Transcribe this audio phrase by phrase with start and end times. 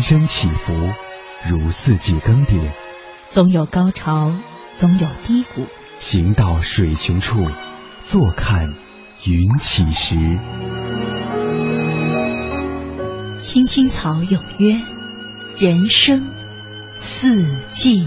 [0.00, 0.72] 人生起伏
[1.46, 2.70] 如四季更迭，
[3.28, 4.32] 总有高潮，
[4.74, 5.66] 总有低谷。
[5.98, 7.46] 行到水穷处，
[8.06, 8.72] 坐看
[9.24, 10.16] 云起时。
[13.40, 14.80] 青青草有约，
[15.58, 16.30] 人生
[16.96, 18.06] 四季。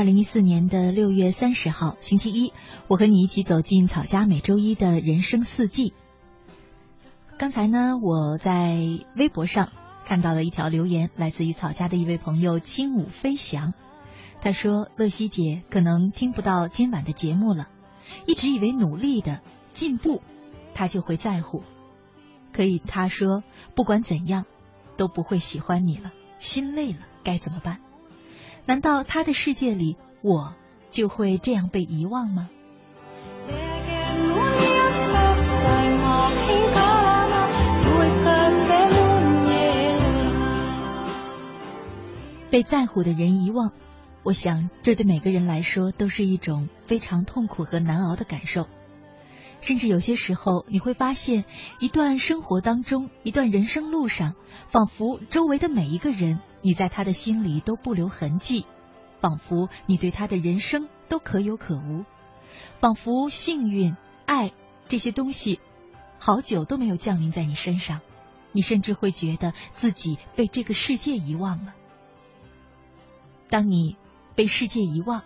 [0.00, 2.54] 二零一四年的六月三十号，星期一。
[2.88, 5.92] 我和你一起走进草家每周一的人生四季。
[7.36, 8.78] 刚才呢，我在
[9.14, 9.68] 微博上
[10.06, 13.74] 看到了一条留言，来自于草家的一位朋友轻舞飞翔。
[14.40, 17.68] 他说：“乐西姐可能听不到今晚的节目了，
[18.24, 19.42] 一直以为努力的
[19.74, 20.22] 进步，
[20.72, 21.62] 他就会在乎。
[22.54, 23.42] 可以，他说
[23.74, 24.46] 不管怎样
[24.96, 27.80] 都不会喜欢你了，心累了该怎么办？
[28.66, 30.54] 难道他的世界里我
[30.90, 32.48] 就会这样被遗忘吗？”
[42.50, 43.70] 被在乎的人遗忘，
[44.24, 48.66] 我想这对每个人来说都是一种非常痛苦和难熬的感受。
[49.60, 51.44] 甚至有些时候，你会发现，
[51.78, 54.34] 一段生活当中，一段人生路上，
[54.66, 58.66] 仿佛周围的每一个人，你在他的心里都不留痕迹，
[59.20, 62.04] 仿佛你对他的人生都可有可无，
[62.80, 64.52] 仿佛幸运、爱
[64.88, 65.60] 这些东西，
[66.18, 68.00] 好久都没有降临在你身上，
[68.52, 71.74] 你甚至会觉得自己被这个世界遗忘了。
[73.48, 73.96] 当你
[74.34, 75.22] 被世界遗忘，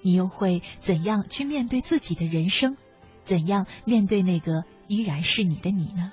[0.00, 2.76] 你又会怎样去面对自己的人生？
[3.24, 6.12] 怎样面对那个依然是你的你呢？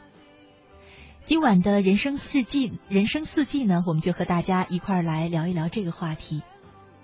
[1.30, 6.42] 今晚的人生四季，人生四季呢，我们就和大家一块儿来聊一聊这个话题。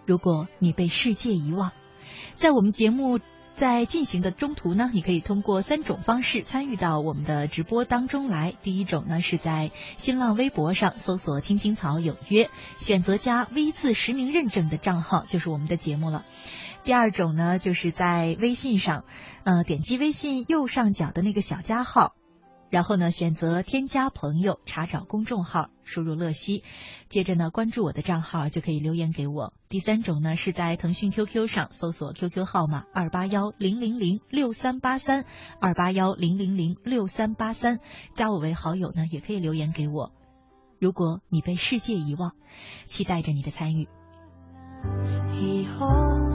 [0.08, 1.72] 如果你被世界遗忘，
[2.34, 3.20] 在我们节目。
[3.54, 8.54] 在进行的中途呢，你可以通过三种方式参与到我们的直播当中来。
[8.64, 16.26] 第一种呢是在新浪微博上搜索“青青草有约”，选择加 V 字实名认证的账号就是我们的节目了。
[16.84, 19.06] 第二种呢就是在微信上，
[19.46, 22.14] 呃，点击微信右上角的那个小加号。
[22.76, 26.66] 然后呢，选择添加朋友，查找公众号，输入“乐西”，
[27.08, 29.54] 接着呢，关注我的账号就可以留言给我。
[29.70, 35.24] 第三种呢，是在腾讯 QQ 上搜索 QQ 号码二八幺零零零六三八三
[35.62, 37.80] 二八幺零零零六三八三，
[38.14, 40.12] 加我为好友呢，也可以留言给我。
[40.78, 42.34] 如果你被世界遗忘，
[42.88, 43.88] 期待着你的参与。
[45.40, 46.35] 以后。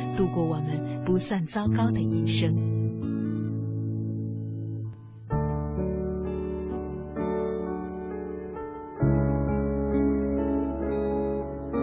[0.21, 2.53] 度过我们不算糟糕的一生。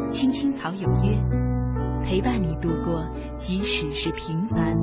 [0.08, 1.18] 青青草有约。
[2.04, 3.04] 陪伴你度过，
[3.36, 4.78] 即使是平凡，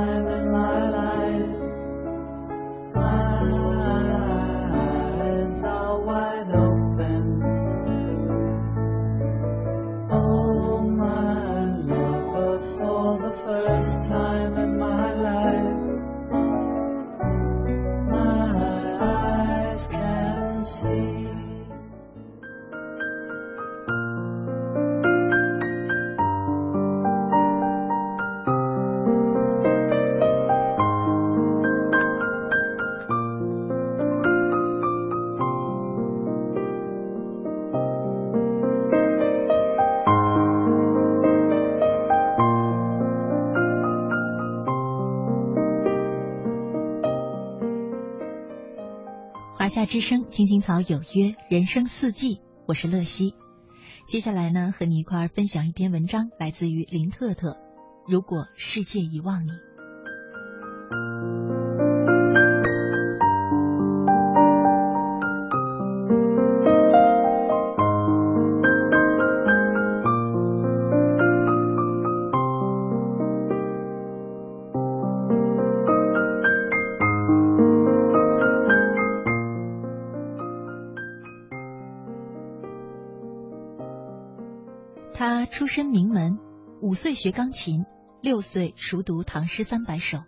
[50.41, 53.35] 青青草有约，人生四季，我是乐西。
[54.07, 57.59] 接下来呢，和你一块儿分享一篇文章，来自于林特特。
[58.09, 59.51] 如果世界遗忘你。
[85.72, 86.40] 身名门，
[86.82, 87.84] 五岁学钢琴，
[88.20, 90.25] 六岁熟读唐诗三百首。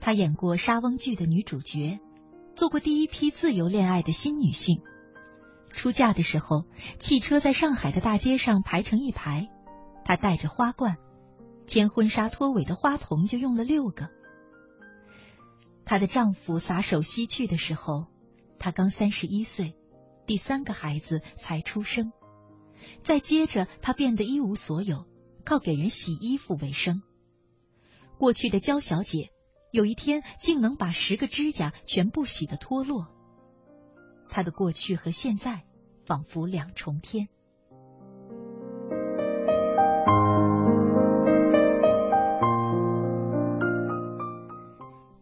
[0.00, 2.00] 她演过莎翁剧的女主角，
[2.56, 4.82] 做过第一批自由恋爱的新女性。
[5.70, 6.64] 出嫁的时候，
[6.98, 9.48] 汽车在上海的大街上排成一排，
[10.04, 10.96] 她带着花冠，
[11.68, 14.08] 牵婚纱拖尾的花童就用了六个。
[15.84, 18.06] 她的丈夫撒手西去的时候，
[18.58, 19.76] 她刚三十一岁，
[20.26, 22.10] 第三个孩子才出生。
[23.02, 25.06] 再接着，她变得一无所有，
[25.44, 27.02] 靠给人洗衣服为生。
[28.18, 29.30] 过去的娇小姐，
[29.70, 33.06] 有一天竟能把十个指甲全部洗得脱落。
[34.28, 35.64] 她的过去和现在
[36.04, 37.28] 仿佛两重天。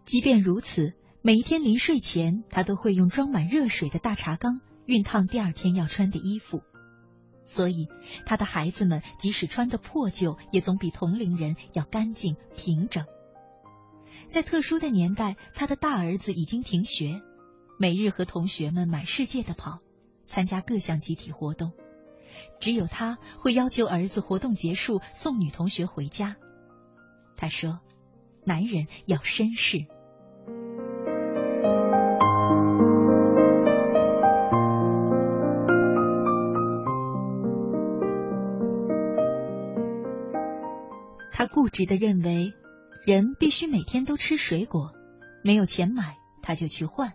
[0.04, 6.62] 即便如此，每一天临睡前，她都会用装满热水的大茶缸熨烫第二天要穿的衣服。
[7.46, 7.88] 所以，
[8.26, 13.06] 他的孩子们即使穿的破旧，也总比同龄人要干净平整。
[14.26, 17.22] 在特殊的年代，他的大儿子已经停学，
[17.78, 19.78] 每日和同学们满世界的跑，
[20.26, 21.72] 参加各项集体活动。
[22.58, 26.36] 只有他会要求儿子活动结束送女同学回家。
[27.36, 27.80] 他说
[28.44, 29.86] ：“男人要绅士。”
[41.38, 42.54] 他固执的认为，
[43.04, 44.94] 人必须每天都吃水果，
[45.44, 47.12] 没有钱买他就去换。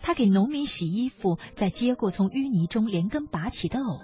[0.00, 3.98] 他给农民洗衣服，再接过从淤泥中连根拔起的藕。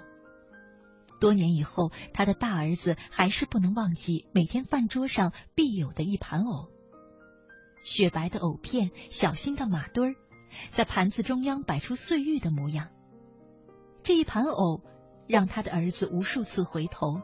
[1.21, 6.67] 多年以后，他的大儿子还是不能忘记每天饭桌上必有的一盘藕。
[7.81, 10.15] 雪白的藕片，小心的马墩儿，
[10.69, 12.89] 在盘子中央摆出碎玉的模样。
[14.03, 14.81] 这一盘藕
[15.29, 17.21] 让他的儿子无数次回头。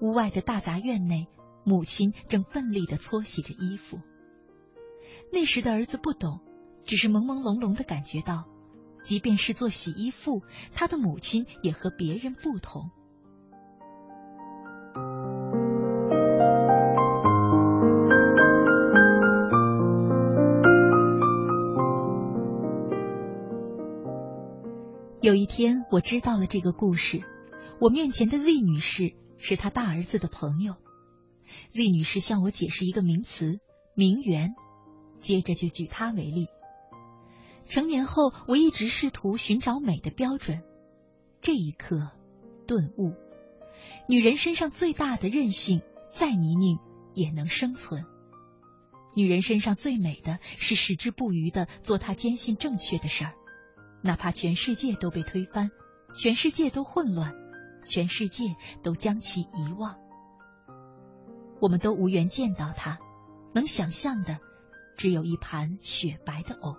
[0.00, 1.28] 屋外的大杂院内。
[1.64, 4.00] 母亲正奋力的搓洗着衣服。
[5.32, 6.40] 那时的儿子不懂，
[6.84, 8.46] 只是朦朦胧胧的感觉到，
[9.02, 10.42] 即便是做洗衣妇，
[10.74, 12.90] 他的母亲也和别人不同。
[25.20, 27.22] 有一天，我知道了这个故事。
[27.80, 30.74] 我面前的 Z 女士是他大儿子的朋友。
[31.72, 33.60] Z 女士向我解释一个名词
[33.94, 34.54] “名媛”，
[35.20, 36.48] 接着就举她为例。
[37.68, 40.62] 成年后，我一直试图寻找美的标准。
[41.40, 42.10] 这一刻，
[42.66, 43.14] 顿悟：
[44.08, 46.78] 女人身上最大的韧性，再泥泞
[47.14, 48.04] 也能生存。
[49.14, 53.34] 女人身上最美的是矢志不渝的做她坚信正确的事儿，
[54.02, 55.70] 哪怕全世界都被推翻，
[56.14, 57.34] 全世界都混乱，
[57.86, 59.98] 全世界都将其遗忘。
[61.62, 62.98] 我们都无缘见到他，
[63.54, 64.40] 能想象的
[64.96, 66.76] 只有一盘雪白的藕。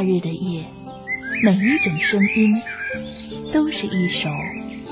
[0.00, 0.64] 夏日的夜，
[1.42, 2.54] 每一种声音
[3.52, 4.30] 都是一首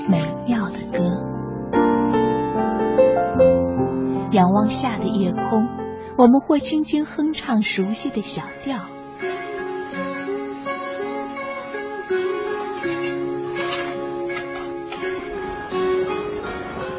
[0.06, 0.98] 美妙的歌。
[4.32, 5.66] 仰望夏的夜空，
[6.18, 8.80] 我们会轻轻哼唱熟悉的小调，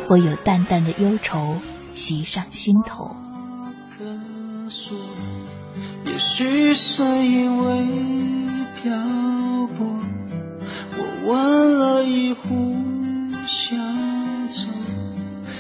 [0.08, 1.58] 会有淡淡的忧愁
[1.94, 3.29] 袭上心头。
[6.60, 7.88] 许是因为
[8.82, 8.92] 漂
[9.78, 9.88] 泊，
[10.98, 12.76] 我问了一壶
[13.48, 14.50] 香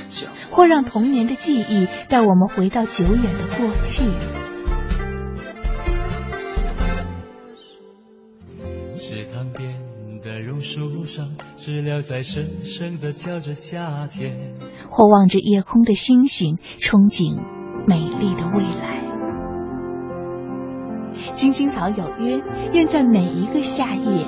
[0.10, 4.12] 酒，或让童年的记忆带我们回到久远的过去。
[8.92, 9.80] 池塘边
[10.22, 14.54] 的榕树上，知了在深深的叫着夏天。
[14.90, 17.40] 或望着夜空的星星，憧憬
[17.88, 18.99] 美丽的未来。
[21.40, 22.44] 青青草有约，
[22.74, 24.26] 愿在每一个夏夜，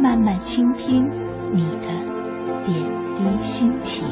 [0.00, 1.10] 慢慢倾听
[1.52, 1.88] 你的
[2.64, 2.80] 点
[3.16, 4.06] 滴心情。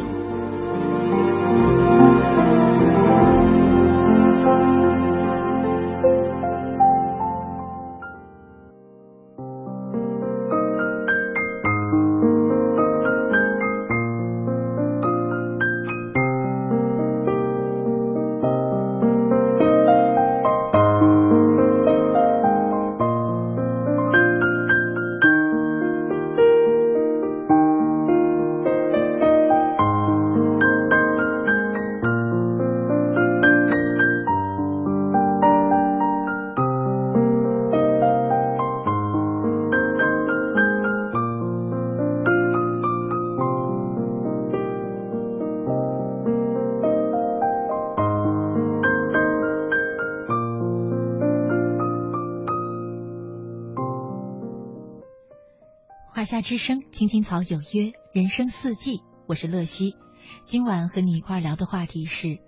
[56.51, 59.95] 之声，青青草有约，人生四季，我是乐西。
[60.43, 62.41] 今晚和你一块聊的话题是：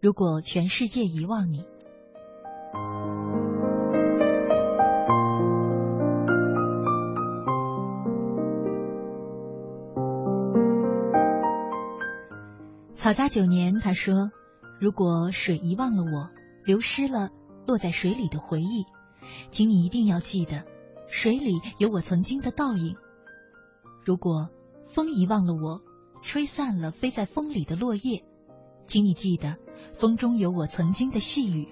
[0.00, 1.66] 如果全世界遗忘你。
[12.94, 14.30] 草家九年，他说
[14.78, 16.30] ：“如果水遗忘了我，
[16.64, 17.30] 流失了
[17.66, 18.84] 落在水里的回忆，
[19.50, 20.62] 请你一定要记得，
[21.08, 22.94] 水里有我曾经的倒影。
[24.04, 24.48] 如果
[24.94, 25.80] 风遗忘了我，
[26.22, 28.24] 吹散了飞在风里的落叶，
[28.86, 29.56] 请你记得，
[29.98, 31.68] 风中有我曾经的细语。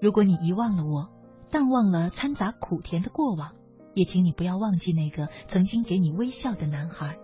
[0.00, 1.08] 如果你遗忘了我，
[1.50, 3.52] 淡忘了掺杂苦甜的过往，
[3.94, 7.18] 也请你不要忘记那个曾经给你微笑的男孩。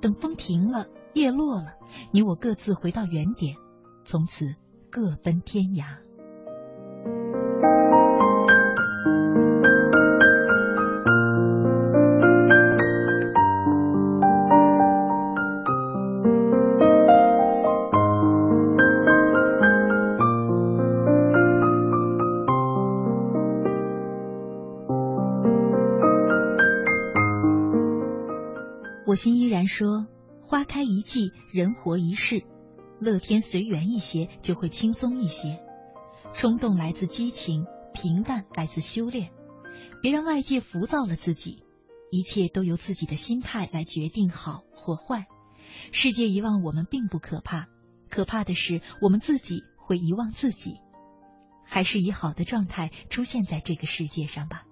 [0.00, 1.74] 等风停了。”叶落了，
[2.10, 3.56] 你我各自回到原点，
[4.02, 4.54] 从此
[4.90, 5.98] 各奔天涯。
[29.62, 30.08] 然说。
[30.44, 32.42] 花开一季，人活一世，
[33.00, 35.64] 乐天随缘一些，就会轻松一些。
[36.34, 39.30] 冲动来自激情，平淡来自修炼。
[40.02, 41.64] 别让外界浮躁了自己，
[42.10, 45.26] 一切都由自己的心态来决定好或坏。
[45.90, 47.68] 世界遗忘我们并不可怕，
[48.10, 50.80] 可怕的是我们自己会遗忘自己。
[51.64, 54.64] 还是以好的状态出现在这个世界上吧。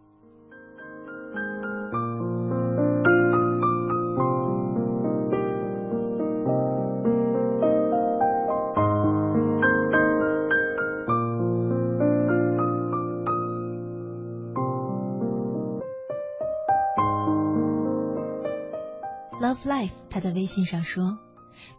[19.40, 21.18] Love life，他在微信上说：“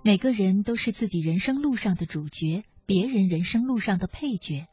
[0.04, 4.68] 每个人都是自己人生路上的主角，别人人生路上的配角。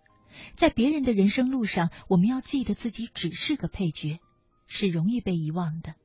[0.57, 4.21] 在别人的人生路上，我们要记得自己只是个配角，
[4.67, 5.97] 是容易被遗忘的。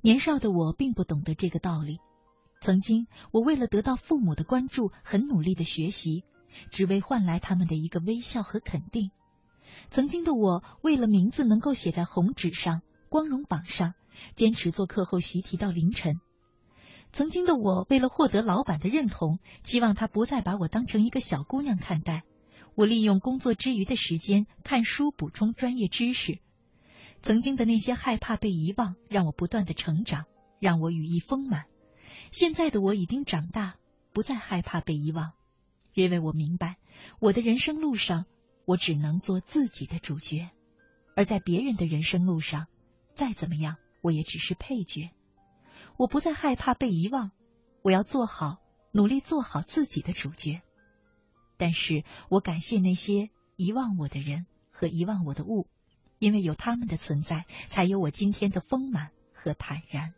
[0.00, 1.98] 年少的我并不懂得这个道理。
[2.62, 6.24] 曾经，我为了得到父母的关注，很努力的学习，
[6.70, 9.10] 只为换来他们的一个微笑和肯定。
[9.90, 13.92] 曾经的我，为了名字能够写在红纸上、光荣榜上。”
[14.34, 16.20] 坚持做课后习题到凌晨。
[17.12, 22.24] 曾经的我，为了获得老板的认同，希望他不再把我当成一个小姑娘看待。
[22.74, 26.38] 我利用工作之余的时间看书，补充专业知识。
[27.22, 30.26] 曾经的那些害怕被遗忘，让我不断的成长，
[30.60, 31.64] 让我羽翼丰满。
[32.30, 33.76] 现在的我已经长大，
[34.12, 35.32] 不再害怕被遗忘，
[35.94, 36.76] 因为我明白，
[37.20, 38.26] 我的人生路上，
[38.64, 40.50] 我只能做自己的主角，
[41.16, 42.66] 而在别人的人生路上，
[43.14, 43.76] 再怎么样。
[44.00, 45.10] 我也只是配角，
[45.96, 47.32] 我不再害怕被遗忘，
[47.82, 48.58] 我要做好，
[48.92, 50.62] 努力做好自己的主角。
[51.56, 55.66] 但是我感谢那些遗忘我的人和遗忘我的物，
[56.18, 60.14] 因为有他们的存在，才有我今天的丰满和坦然。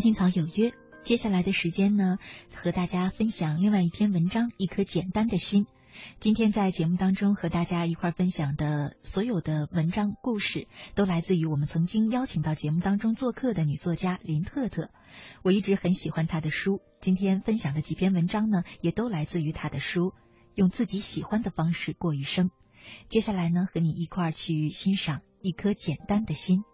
[0.00, 2.18] 青草有约，接下来的时间呢，
[2.54, 5.64] 和大家分享另外一篇文章《一颗简单的心》。
[6.18, 14.90] 今天在节目当中和大家一块分享的所有的文章故事，都来自于我们曾经邀请到节目当中做客的女作家林特特。
[15.42, 20.14] 我一直很喜欢她的书，今天分享的几篇文章呢，也都来自于她的书。
[20.54, 22.50] 用自己喜欢的方式过一生。
[23.08, 26.64] 接下来呢，和你一块去欣赏《一颗简单的心》。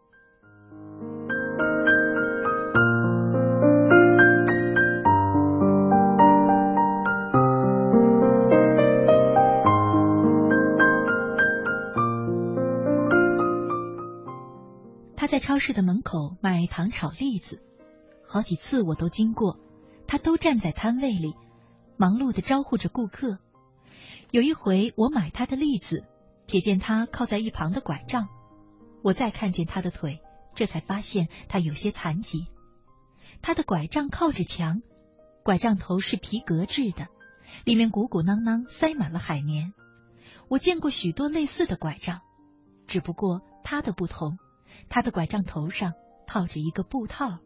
[15.26, 17.62] 在超市的门口卖糖炒栗子，
[18.26, 19.58] 好几次我都经过，
[20.06, 21.34] 他都站在摊位里，
[21.96, 23.38] 忙碌的招呼着顾客。
[24.30, 26.04] 有一回我买他的栗子，
[26.46, 28.28] 瞥见他靠在一旁的拐杖，
[29.02, 30.20] 我再看见他的腿，
[30.54, 32.46] 这才发现他有些残疾。
[33.40, 34.82] 他的拐杖靠着墙，
[35.42, 37.08] 拐杖头是皮革制的，
[37.64, 39.72] 里面鼓鼓囊囊塞满了海绵。
[40.48, 42.20] 我见过许多类似的拐杖。
[42.86, 44.38] 只不过他的不同，
[44.88, 45.94] 他的拐杖头上
[46.26, 47.38] 套着一个布套。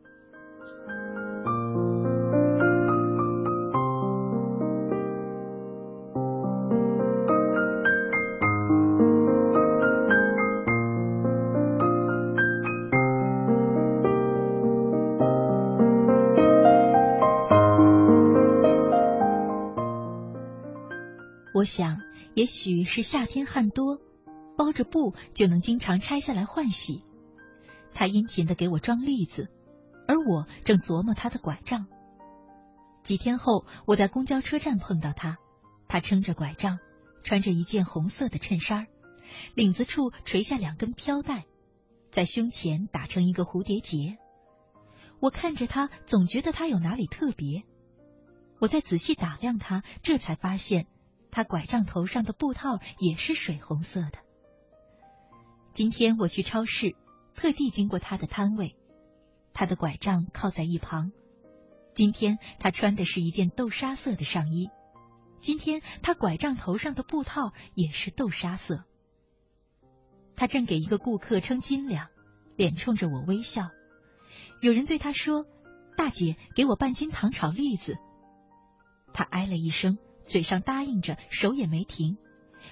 [21.52, 21.98] 我想，
[22.32, 23.98] 也许是夏天汗多，
[24.56, 27.04] 包着布就能经常拆下来换洗。
[27.92, 29.48] 他殷勤的给我装栗子，
[30.06, 31.86] 而我正琢磨他的拐杖。
[33.02, 35.38] 几天后，我在公交车站碰到他，
[35.88, 36.78] 他撑着拐杖，
[37.22, 38.86] 穿着一件红色的衬衫，
[39.54, 41.44] 领子处垂下两根飘带，
[42.10, 44.18] 在胸前打成一个蝴蝶结。
[45.18, 47.64] 我看着他，总觉得他有哪里特别。
[48.58, 50.86] 我再仔细打量他，这才发现。
[51.32, 54.18] 他拐杖头上的布套也是水红色的。
[55.72, 56.96] 今天我去超市，
[57.40, 58.76] 特地经过他的摊位，
[59.54, 61.10] 他的拐杖靠在一旁。
[61.94, 64.68] 今天他穿的是一件豆沙色的上衣，
[65.40, 68.84] 今天他拐杖头上的布套也是豆沙色。
[70.36, 72.08] 他正给一个顾客称斤两，
[72.56, 73.70] 脸冲着我微笑。
[74.60, 75.46] 有人对他说
[75.96, 77.96] ：“大姐，给我半斤糖炒栗子。”
[79.14, 79.96] 他哎了一声。
[80.22, 82.18] 嘴上答应着，手也没停，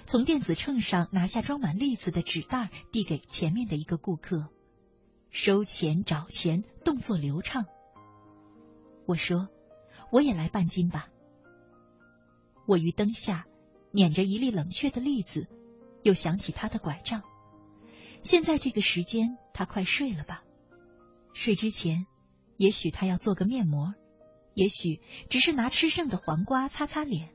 [0.07, 4.49] 从电子秤上拿下装满栗子的纸袋，递给前面的一个顾客，
[5.31, 7.67] 收钱找钱，动作流畅。
[9.07, 9.49] 我说
[10.11, 11.09] ：“我也来半斤吧。”
[12.67, 13.47] 我于灯下
[13.93, 15.47] 捻着一粒冷却的栗子，
[16.03, 17.23] 又想起他的拐杖。
[18.23, 20.43] 现在这个时间，他快睡了吧？
[21.33, 22.07] 睡之前，
[22.57, 23.95] 也许他要做个面膜，
[24.55, 27.35] 也许只是拿吃剩的黄瓜擦擦脸。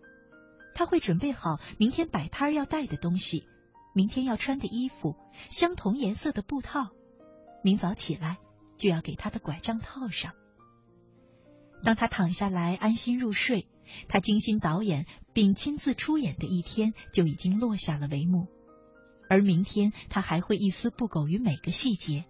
[0.76, 3.48] 他会准备好明天摆摊要带的东西，
[3.94, 5.16] 明天要穿的衣服，
[5.50, 6.90] 相同颜色的布套。
[7.64, 8.38] 明早起来
[8.78, 10.34] 就要给他的拐杖套上。
[11.84, 13.68] 当他躺下来安心入睡，
[14.08, 18.48] 他精心导演并亲自出演的一天就已经落下了帷幕。
[19.30, 22.26] 而明天他还会一丝不苟于每个细节，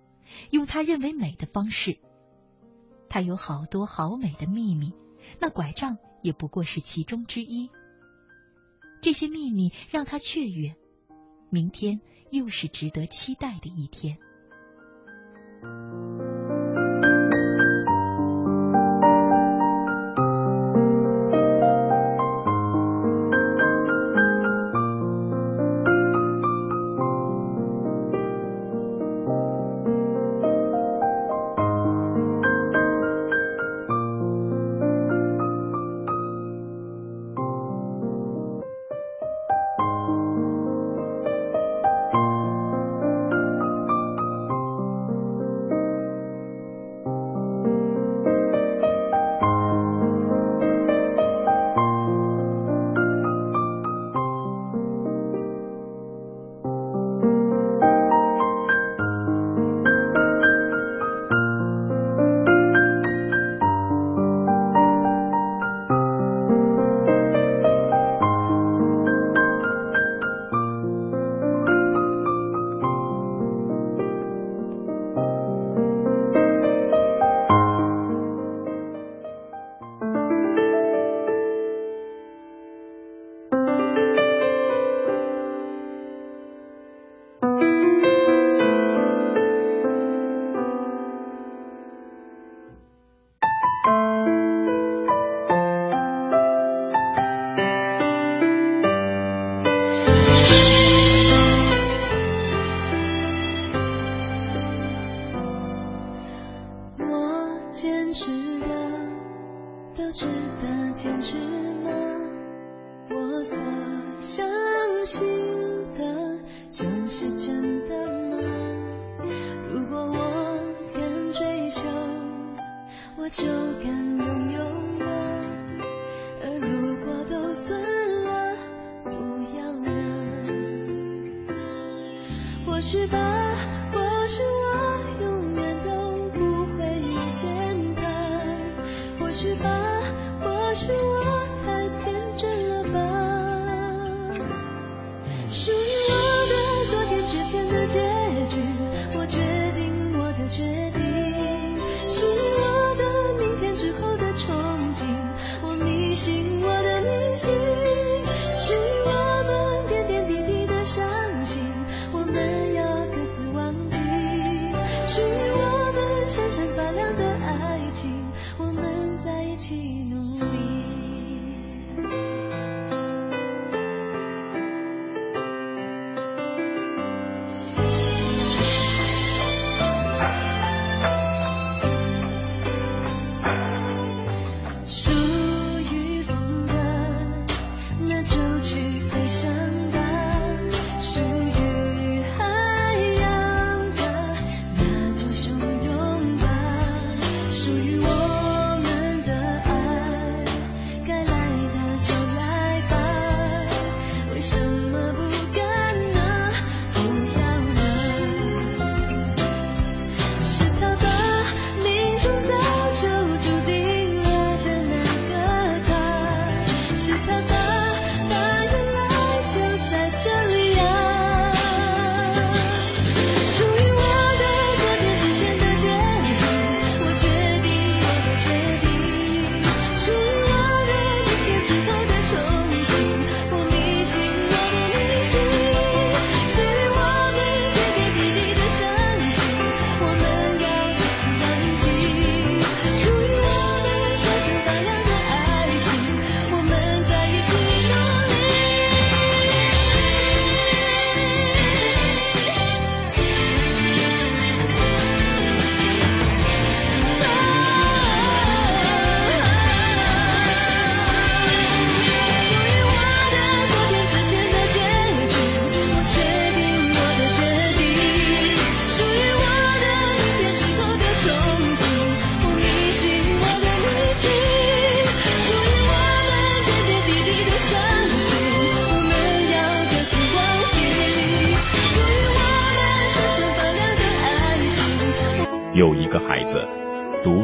[0.51, 1.97] 用他认为美的方式。
[3.09, 4.93] 他有好多好美的秘密，
[5.39, 7.69] 那拐杖也不过是其中之一。
[9.01, 10.75] 这些秘密让他雀跃，
[11.49, 11.99] 明天
[12.31, 14.17] 又是值得期待的一天。
[15.63, 16.32] 是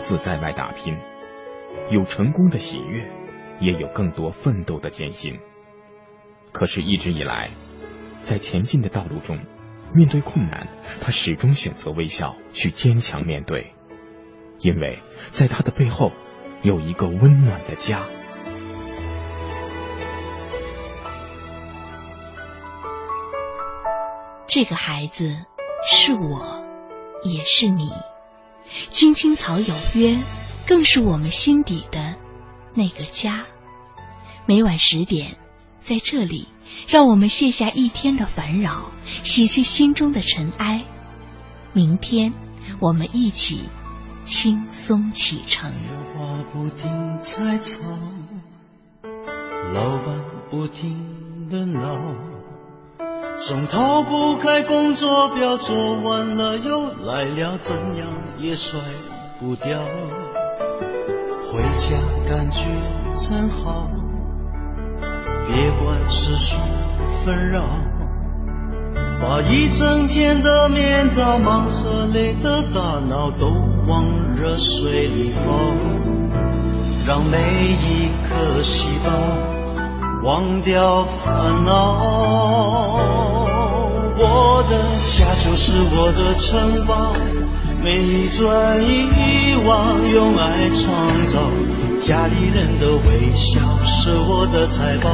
[0.10, 0.98] 自在外打拼，
[1.92, 3.12] 有成功的喜悦，
[3.62, 5.40] 也有更多奋斗的艰辛。
[6.52, 7.52] 可是，一直以来，
[8.20, 9.38] 在前进的道路中，
[9.94, 10.68] 面对困难，
[11.00, 13.76] 他始终选择微笑，去坚强面对，
[14.58, 14.98] 因为
[15.30, 16.12] 在他的背后，
[16.64, 18.02] 有一个温暖的家。
[24.48, 25.46] 这个孩子
[25.88, 26.66] 是我，
[27.22, 27.92] 也是你。
[28.92, 30.18] 青青草有约，
[30.68, 32.16] 更是我们心底的
[32.74, 33.46] 那个家。
[34.46, 35.38] 每晚十点，
[35.84, 36.48] 在这里，
[36.88, 38.92] 让我们卸下一天的烦扰，
[39.24, 40.86] 洗去心中的尘埃。
[41.74, 42.34] 明天，
[42.80, 43.70] 我们一起
[44.26, 45.72] 轻松启程。
[46.16, 47.82] 话不停在吵，
[49.74, 52.29] 老板不停的闹。
[53.42, 58.06] 总逃不开工作表，做完了又来了，怎样
[58.38, 58.78] 也甩
[59.40, 59.80] 不掉。
[61.50, 61.96] 回家
[62.30, 62.68] 感觉
[63.16, 63.88] 真好，
[65.48, 66.60] 别管世俗
[67.24, 67.64] 纷扰，
[69.22, 73.48] 把一整天的面罩、忙和累的大脑都
[73.88, 75.42] 往热水里泡，
[77.08, 79.10] 让每一颗细胞
[80.24, 83.29] 忘掉烦恼。
[84.22, 84.78] 我的
[85.08, 87.14] 家就是我的城堡，
[87.82, 91.50] 每一砖一瓦用爱创造。
[92.02, 95.10] 家里人的微笑是我的财宝，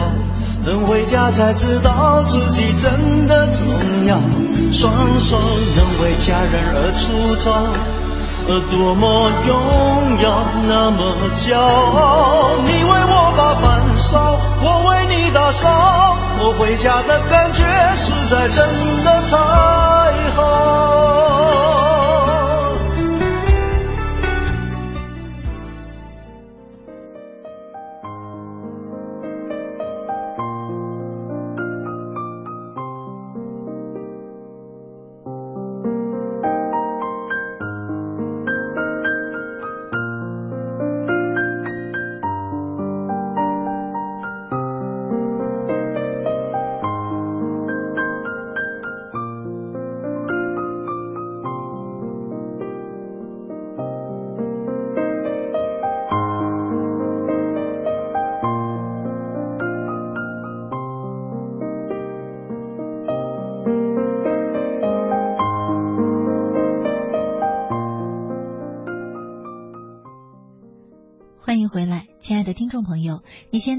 [0.66, 3.68] 能回家才知道自己真的重
[4.08, 4.18] 要。
[4.72, 5.38] 双手
[5.76, 7.54] 能为家人而出招，
[8.72, 12.56] 多么荣耀，那么骄傲。
[12.66, 16.18] 你为我把饭我为你打扫。
[16.38, 17.64] 我回家的感觉
[17.96, 20.95] 实在真的太好。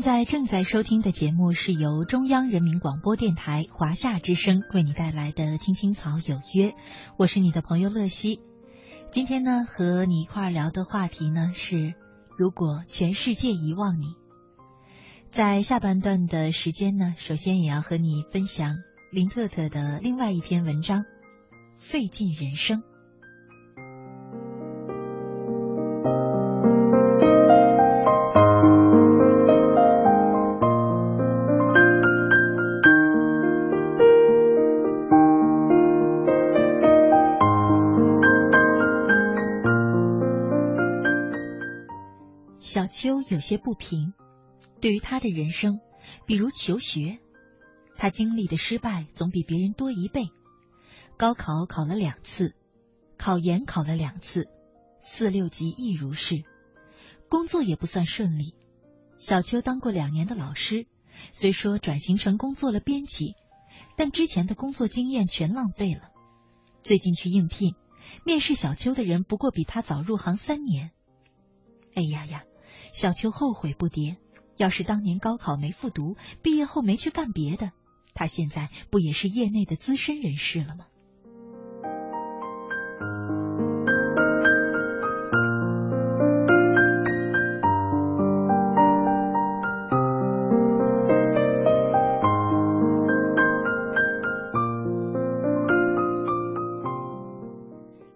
[0.06, 6.70] 在正在收听的节目是由中央人民广播电台华夏之声为你带来的《青青草有约》，
[7.16, 8.38] 我是你的朋友乐西。
[9.10, 11.94] 今天呢，和你一块儿聊的话题呢是：
[12.38, 14.14] 如果全世界遗忘你。
[15.32, 18.76] 在下半段的时间呢，首先也要和你分享
[19.10, 21.00] 林特特的另外一篇文章
[21.80, 22.82] 《费尽人生》。
[42.96, 44.14] 秋有些不平，
[44.80, 45.80] 对于他的人生，
[46.24, 47.18] 比如求学，
[47.94, 50.30] 他经历的失败总比别人多一倍。
[51.18, 52.54] 高考考了两次，
[53.18, 54.48] 考研考了两次，
[55.02, 56.44] 四六级亦如是。
[57.28, 58.54] 工作也不算顺利。
[59.18, 60.86] 小秋当过两年的老师，
[61.32, 63.34] 虽说转型成功做了编辑，
[63.98, 66.12] 但之前的工作经验全浪费了。
[66.82, 67.74] 最近去应聘，
[68.24, 70.92] 面试小秋的人不过比他早入行三年。
[71.94, 72.44] 哎呀呀，
[72.92, 74.16] 小秋后悔不迭。
[74.56, 77.72] 要是当年高考没复读，毕业后没去干别的，
[78.14, 80.86] 他现在不也是业内的资深人士了吗？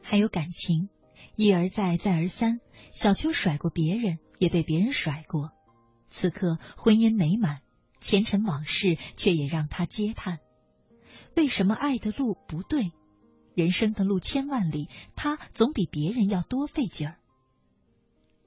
[0.03, 0.89] 还有感情，
[1.37, 5.53] 一而再，再而三，小秋甩过别人，也被别人甩过。
[6.11, 7.63] 此刻婚姻美满，
[8.01, 10.41] 前尘往事却也让他嗟叹：
[11.37, 12.93] 为什么爱的路不对？
[13.55, 17.17] 人生的路千万里，他总比别人要多费劲儿。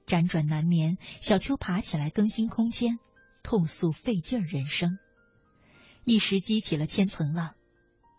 [0.06, 2.98] 辗转难眠，小秋爬起来更新空间，
[3.42, 4.98] 痛诉费劲儿人生，
[6.04, 7.54] 一时激起了千层浪。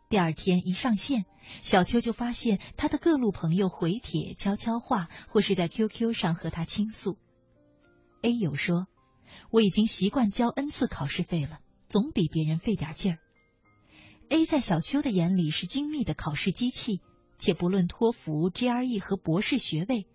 [0.09, 1.25] 第二天一上线，
[1.61, 7.17] 小秋就发现他的各路朋友回帖、悄悄话，或是在 QQ 上和他倾诉。
[8.21, 8.87] A 友说
[9.51, 13.19] ：“我已经习惯交 N 次考试费了，总比别人费点劲儿。
[14.29, 17.01] ”A 在小秋的眼里是精密的考试机器，
[17.37, 20.07] 且不论托福、GRE 和博士学位，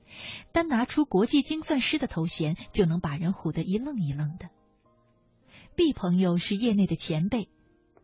[0.52, 4.48] 单拿出国际精算师的头衔就能把人唬得一愣一愣的。
[5.76, 7.48] B 朋友是业内的前辈，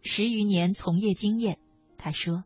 [0.03, 1.59] 十余年从业经验。
[1.99, 2.45] 他说：“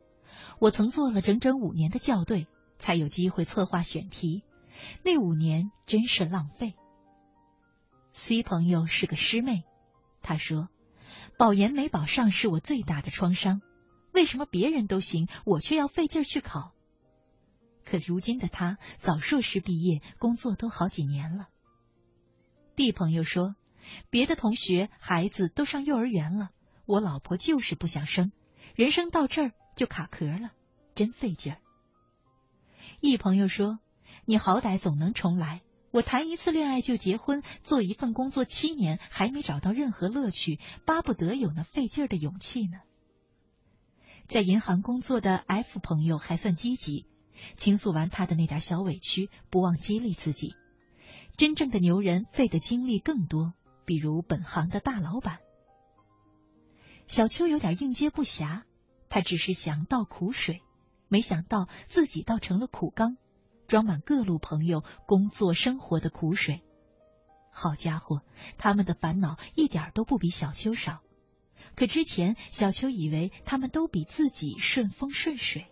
[0.61, 2.47] 我曾做了整整五年的校对，
[2.79, 4.45] 才有机会策划选题，
[5.03, 6.75] 那五年真是浪费。
[8.13, 9.65] ”C 朋友是个师妹，
[10.21, 10.69] 她说
[11.39, 13.63] ：“保研没保上是我最大的创伤，
[14.13, 16.73] 为什么别人都行，我却要费劲去考？”
[17.83, 21.49] 可如今的他早硕士毕业，工作都好几年了。
[22.77, 23.57] D 朋友说
[24.11, 26.51] ：“别的同学孩子都上幼儿园了，
[26.85, 28.31] 我老婆就是不想生。”
[28.77, 30.51] 人生到这儿就卡壳了，
[30.95, 31.59] 真费劲儿。
[33.01, 33.79] 一朋友说
[34.27, 42.81] ：“你好歹总能重来，我谈一次恋爱就结婚，做一份工作七年还没找到任何乐趣，巴不得有那费劲儿的勇气呢。”
[44.29, 47.07] 在银行工作的 F 朋友还算积极，
[47.57, 50.57] 倾诉完他的那点小委屈，不忘激励自己。
[51.39, 53.55] 真正的牛人费的精力更多，
[53.87, 55.39] 比如本行的大老板。
[57.07, 58.65] 小秋有点应接不暇，
[59.11, 60.63] 他只是想倒苦水，
[61.09, 63.19] 没想到自己倒成了苦缸，
[63.67, 66.63] 装满各路朋友工作生活的苦水。
[67.51, 68.23] 好家伙，
[68.57, 71.01] 他们的烦恼一点都不比小秋少。
[71.75, 75.67] 可之前小秋以为他们都比自己顺风顺水。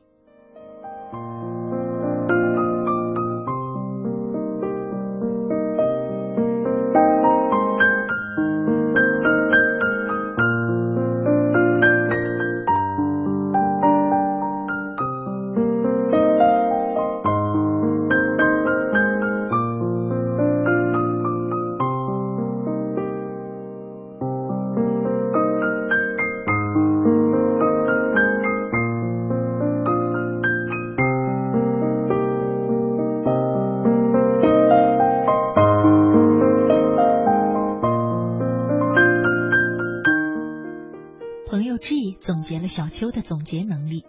[43.28, 44.06] 总结能力，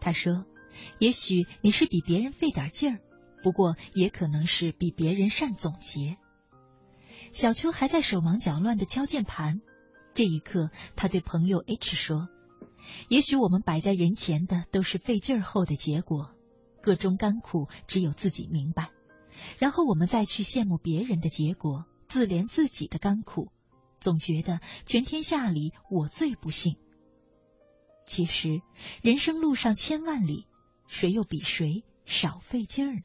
[0.00, 0.46] 他说
[0.98, 3.00] ：“也许你是比别人费点劲儿，
[3.42, 6.16] 不过也可能是比别人善总结。”
[7.32, 9.60] 小秋还在手忙脚乱的敲键盘，
[10.14, 12.30] 这一刻，他对朋友 H 说
[13.10, 16.30] ：“也许我们摆在人前的都是费劲儿后的结果，
[16.80, 18.88] 各中甘苦只有自己明白。
[19.58, 23.52] 然后我们再去羡慕别人的结果，自怜自己的甘苦，
[24.00, 26.78] 总觉得全天下里我最不幸。”
[28.06, 28.60] 其实，
[29.02, 30.46] 人生路上千万里，
[30.88, 33.02] 谁又比谁少费劲儿呢？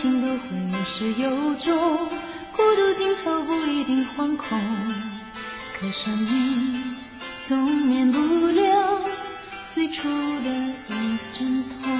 [0.00, 0.38] 情都会
[0.72, 2.08] 有始有终，
[2.56, 4.58] 孤独尽头不一定惶恐，
[5.78, 6.96] 可生命
[7.46, 9.02] 总免不了
[9.74, 10.50] 最初的
[10.88, 11.99] 一阵痛。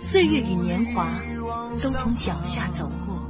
[0.00, 1.08] 岁月与年华
[1.82, 3.28] 都从脚下走过，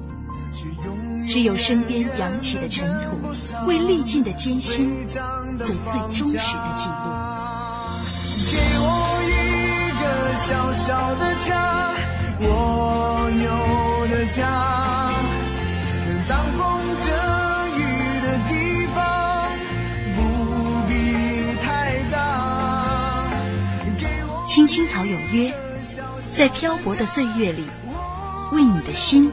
[1.26, 5.06] 只有身边扬起的尘土，为历尽的艰辛。
[5.58, 6.94] 最最忠实的记录。
[8.50, 8.86] 给我
[9.26, 9.30] 一
[10.00, 11.94] 个小小的家。
[12.40, 15.10] 我有的家。
[16.28, 16.62] 当风
[16.96, 17.10] 遮
[17.76, 17.78] 雨
[18.22, 18.52] 的地
[18.94, 18.96] 方。
[20.14, 20.18] 不
[20.86, 20.90] 必
[21.60, 22.16] 太大。
[24.46, 25.67] 青青草有约。
[26.38, 27.64] 在漂泊的岁月里，
[28.52, 29.32] 为你的心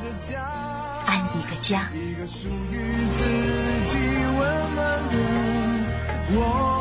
[1.05, 1.87] 安一个家。
[1.93, 3.23] 一个属于自
[3.85, 3.99] 己
[4.35, 5.15] 温暖的
[6.31, 6.74] 我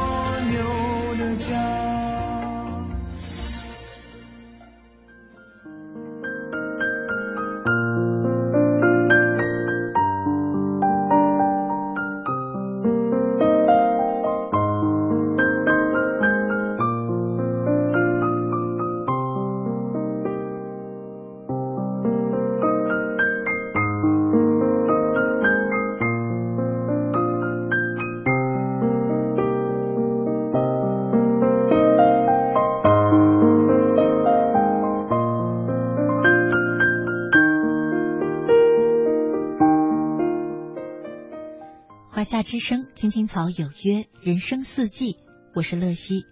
[42.45, 45.17] 之声，青青草有约，人生四季，
[45.55, 46.27] 我是乐西。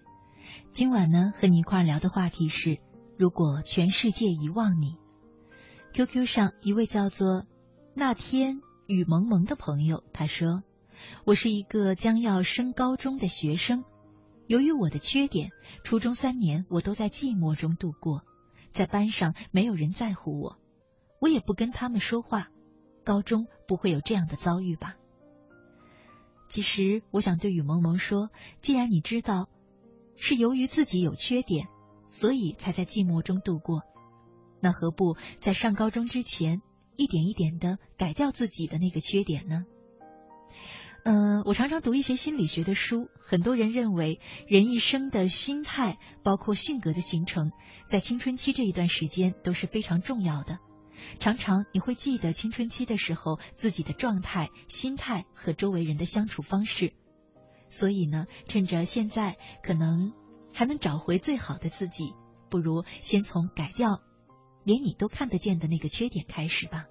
[0.70, 2.80] 今晚呢，和你一块聊的话题是：
[3.16, 4.98] 如果全世界遗忘你。
[5.94, 7.46] QQ 上一位叫做
[7.94, 10.62] 那天雨蒙蒙的朋友，他说
[11.24, 13.82] ：“我是一个将要升高中的学生，
[14.46, 15.50] 由于我的缺点，
[15.82, 18.22] 初中三年我都在寂寞中度过，
[18.72, 20.58] 在班上没有人在乎我，
[21.20, 22.48] 我也不跟他们说话。
[23.02, 24.96] 高中不会有这样的遭遇吧？”
[26.53, 28.28] 其实我想对雨蒙蒙说，
[28.61, 29.48] 既然你知道
[30.16, 31.68] 是由于自己有缺点，
[32.11, 33.80] 所以才在寂寞中度过，
[34.61, 36.61] 那何不在上高中之前
[36.94, 39.64] 一点一点的改掉自己的那个缺点呢？
[41.05, 47.50] 嗯、我常常读一些心理学的书，很多人认为人一生的心态，包括性格的形成，
[47.88, 50.59] 在青春期这一段时间都是非常重要的。
[51.18, 56.94] 常常你会记得青春期的时候自己的状态、心态和周围人的相处方式，
[57.70, 60.12] 所以呢，趁着现在可能
[60.53, 62.14] 还能找回最好的自己，
[62.50, 64.00] 不如先从改掉
[64.64, 66.86] 连你都看得见的那个缺点开始吧。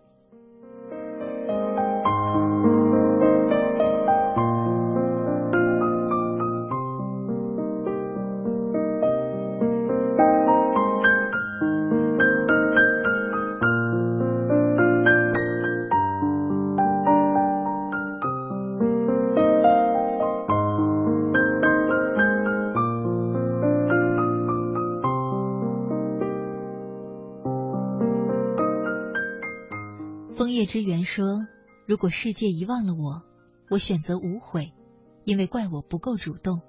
[32.01, 33.21] 如果世界遗忘了我，
[33.69, 34.73] 我选择无悔，
[35.23, 36.61] 因为怪我不够主动；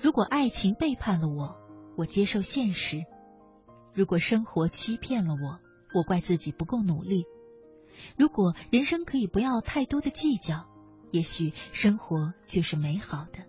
[0.00, 1.56] 如果爱情背叛了我，
[1.96, 3.00] 我接受现实；
[3.92, 5.58] 如果生活欺骗了我，
[5.98, 7.24] 我怪自己不够努力；
[8.16, 10.68] 如果人生可以不要太多的计较，
[11.10, 13.40] 也许生活就是美好的。”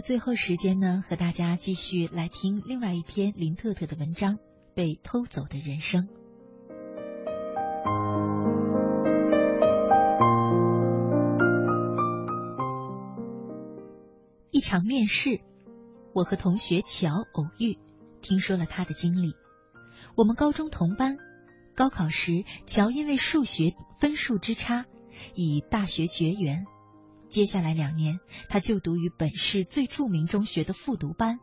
[0.00, 4.36] 最后时间呢，和大家继续来听另外一篇林特特的文章
[4.74, 6.08] 《被偷走的人生》。
[14.50, 15.40] 一场面试，
[16.12, 17.78] 我和同学乔偶遇，
[18.20, 19.34] 听说了他的经历。
[20.16, 21.16] 我们高中同班，
[21.74, 24.86] 高考时乔因为数学分数之差，
[25.34, 26.66] 以大学绝缘。
[27.28, 31.38] 接下来两年，他就读于本市最著名中学的复读班，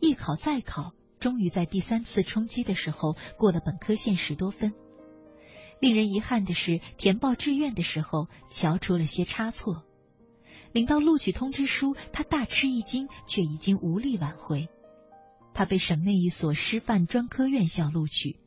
[0.00, 4.74] 一考再考，终于在第三次冲击的时候过了本科线十多分。
[5.80, 9.84] 令人遗憾的是，填报志愿的时候，瞧出了些差错。
[10.72, 14.68] 领到录取通知书，他大吃一惊，却已经无力挽回。
[15.54, 18.38] 他被省内一所师范专科院校录取，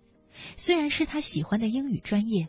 [0.56, 2.48] 虽然是他喜欢的英语专业，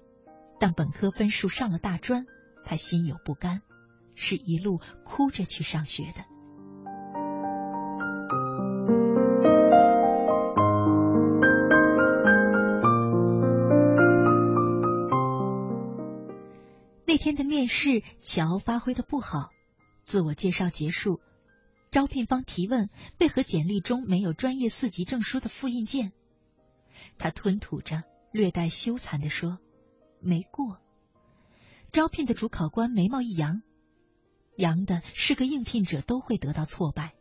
[0.58, 2.26] 但本科分数上了大专，
[2.66, 3.62] 他心有不甘。
[4.22, 6.26] 是一路哭着去上学的。
[17.06, 19.48] 那天的面试，乔发挥的不好，
[20.04, 21.20] 自我介绍结束，
[21.90, 26.12] 招聘方提问为何简历中没有专业四级证书的复印件，
[27.16, 28.02] 他吞吐着，
[28.32, 29.58] 略带羞惭地说
[30.20, 30.78] ：“没过。”
[31.90, 33.62] 招聘的主考官眉毛一扬，
[34.60, 37.14] 扬的是个应聘者都会得到挫败。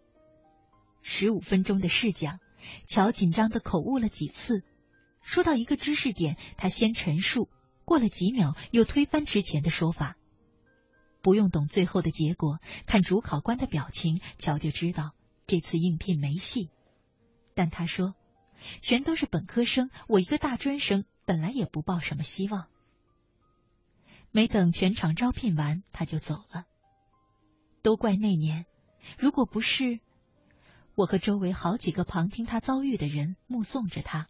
[1.01, 2.39] 十五分钟的试讲，
[2.87, 4.63] 乔紧张的口误了几次，
[5.23, 7.49] 说到一个知识点，他先陈述，
[7.85, 10.17] 过了几秒又推翻之前的说法。
[11.21, 15.13] 不用懂最后的结果，看主考官的表情，乔就知道
[15.47, 16.69] 这次应聘没戏。
[17.55, 18.13] 但他说，
[18.81, 22.67] 全都是本科生，我一个大专生，本来也不抱什么希望。
[24.31, 26.65] 没等全场招聘完，他就走了。
[27.81, 28.65] 都怪那年，
[29.17, 29.99] 如果不是
[30.95, 34.27] 我和周围好几个旁听他遭遇的人目送着他，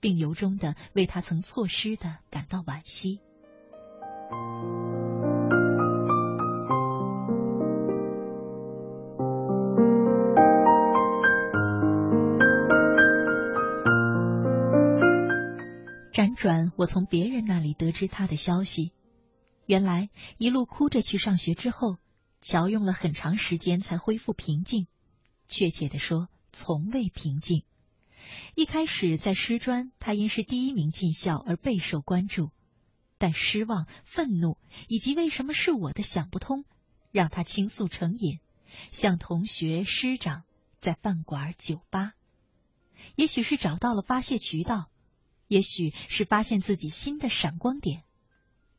[0.00, 3.20] 并由衷的为他曾错失的感到惋惜。
[16.12, 18.92] 辗转，我从别人那里得知他的消息。
[19.64, 21.96] 原来一路哭着去上学之后，
[22.40, 24.86] 乔用了很长时间才恢复平静。
[25.48, 27.64] 确切的说，从未平静。
[28.54, 32.50] 一开始在师专，他因是第一名进校而备受关注，
[33.18, 34.56] 但失望、愤怒
[34.88, 36.64] 以及为什么是我的想不通，
[37.10, 38.38] 让他倾诉成瘾，
[38.90, 40.44] 向同学、师长，
[40.80, 42.12] 在饭馆、酒吧。
[43.16, 44.90] 也许是找到了发泄渠道，
[45.48, 48.04] 也许是发现自己新的闪光点。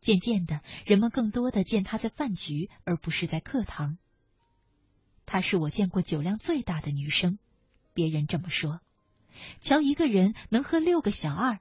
[0.01, 3.97] 渐渐的，人们更多的见他在饭局，而不是在课堂。
[5.25, 7.37] 她是我见过酒量最大的女生，
[7.93, 8.81] 别人这么说。
[9.59, 11.59] 乔一个人能喝六个小二，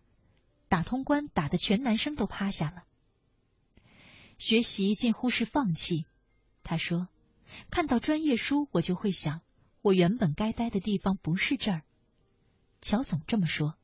[0.68, 2.84] 打通关打的全男生都趴下了。
[4.38, 6.07] 学习近乎是放弃。
[6.62, 7.09] 他说
[7.70, 9.43] ：“看到专业书，我就会想，
[9.82, 11.82] 我原本该待的地方不是这儿。”
[12.80, 13.76] 乔总这么说。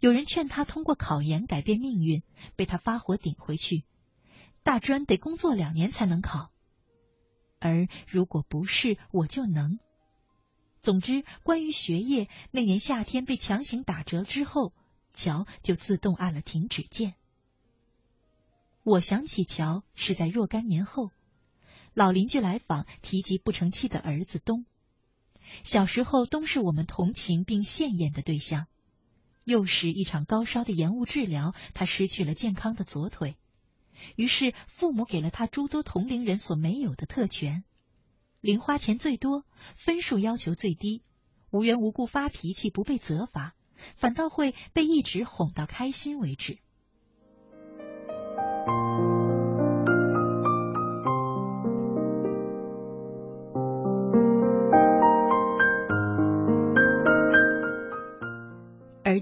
[0.00, 2.22] 有人劝他通过考研改变命运，
[2.56, 3.84] 被他发火顶回去。
[4.62, 6.50] 大专得工作两年才能考，
[7.60, 9.78] 而如果不是，我就能。
[10.82, 14.72] 总之，关于学业，那年夏天被强行打折之后，
[15.12, 17.14] 乔就自动按了停止键。
[18.82, 21.10] 我想起乔是在若干年后，
[21.92, 24.64] 老邻居来访，提及不成器的儿子东。
[25.64, 28.66] 小时候，东是我们同情并羡艳的对象。
[29.46, 33.36] 又是一场高烧的延误治疗，他失去了健康的左腿。
[34.16, 37.62] 于是父母给了他诸多同龄人所没有的特权：
[38.40, 39.44] 零花钱最多，
[39.76, 41.04] 分数要求最低，
[41.50, 43.54] 无缘无故发脾气不被责罚，
[43.94, 46.58] 反倒会被一直哄到开心为止。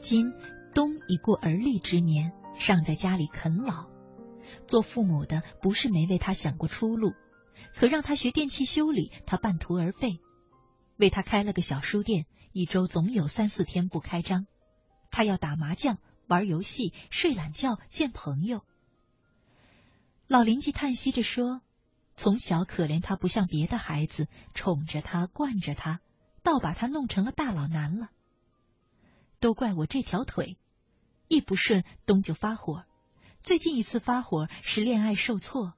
[0.05, 0.35] 今，
[0.75, 3.89] 冬已过而立之年，尚在家里啃老。
[4.67, 7.15] 做父母的不是没为他想过出路，
[7.75, 10.19] 可让他学电器修理，他半途而废；
[10.99, 14.47] 为他开了个小书店，一周总有三四天不开张。
[15.11, 15.97] 他要打麻将、
[16.27, 18.61] 玩游戏、睡懒觉、见朋友。
[20.27, 21.63] 老邻居叹息着说
[22.15, 26.01] ：“从小可怜他不像别的孩子，宠着他、惯着他，
[26.43, 28.11] 倒把他弄成了大老男了。”
[29.45, 30.57] 都怪我这条腿，
[31.29, 32.87] 一不顺东就发火。
[33.43, 35.75] 最近一次发火是恋爱受挫，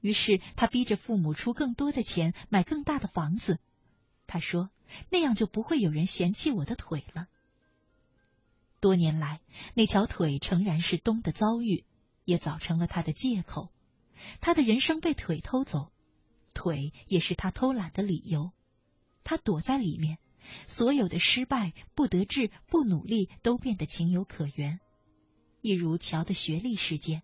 [0.00, 3.58] 于是他逼着父母出更多的钱买更大的房子。
[4.28, 4.70] 他说
[5.10, 7.26] 那样就不会有人嫌弃我的腿了。
[8.78, 9.40] 多年来，
[9.74, 11.84] 那条腿诚然是东的遭遇，
[12.24, 13.72] 也早成了他的借口。
[14.40, 15.90] 他的人生被腿偷走，
[16.54, 18.52] 腿也是他偷懒的理由。
[19.24, 20.18] 他躲在里面。
[20.66, 24.80] 所有的失败、不得志、不努力都变得情有可原，
[25.60, 27.22] 一如乔的学历事件，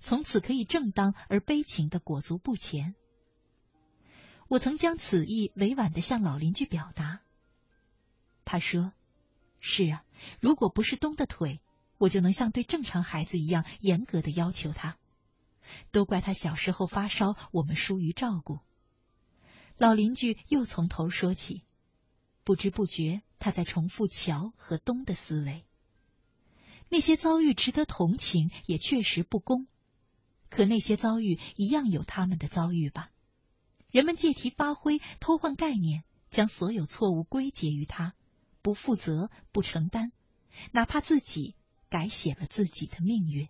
[0.00, 2.94] 从此可以正当而悲情的裹足不前。
[4.48, 7.20] 我曾将此意委婉的向老邻居表达，
[8.44, 8.92] 他说
[9.60, 10.04] ：“是啊，
[10.40, 11.60] 如果不是东的腿，
[11.98, 14.96] 我就能像对正常孩子一样严格的要求他。
[15.92, 18.58] 都怪他小时候发烧，我们疏于照顾。”
[19.78, 21.62] 老邻居又从头说起。
[22.44, 25.64] 不知不觉，他在重复乔和东的思维。
[26.88, 29.66] 那些遭遇值得同情，也确实不公。
[30.48, 33.10] 可那些遭遇一样有他们的遭遇吧？
[33.90, 38.14] 人们借题发挥，偷换概念，将所有错误归结于他，
[38.62, 40.10] 不负责，不承担，
[40.72, 41.54] 哪怕自己
[41.88, 43.48] 改写了自己的命运。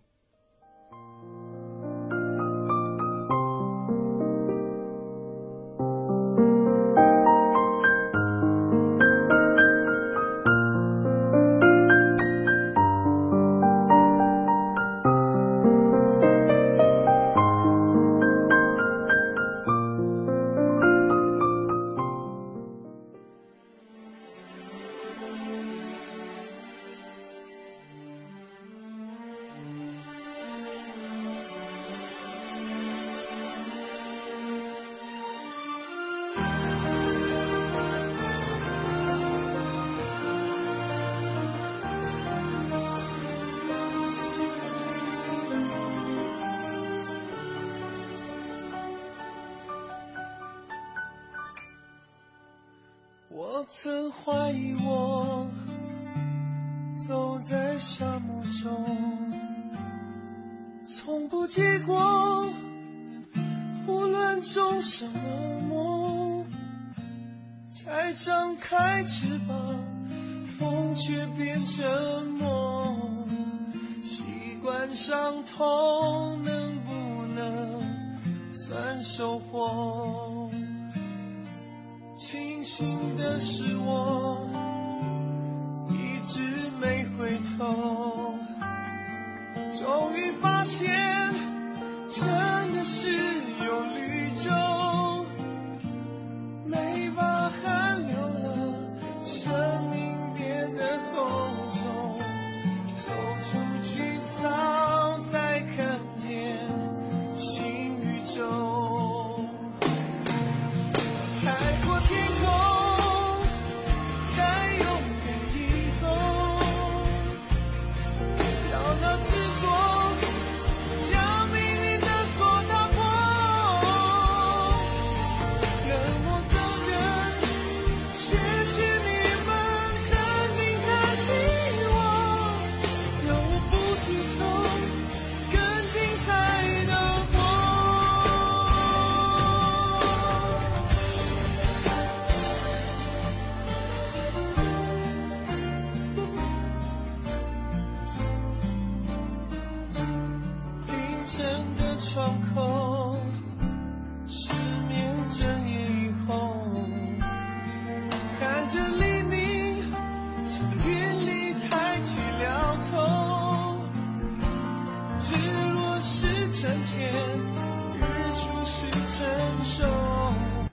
[68.15, 69.79] 张开翅膀
[70.59, 73.25] 风却变沉默
[74.03, 74.23] 习
[74.61, 80.49] 惯伤痛能不能算收获
[82.17, 84.49] 庆幸的是我
[85.89, 86.41] 一直
[86.81, 88.35] 没回头
[89.71, 91.10] 终于发现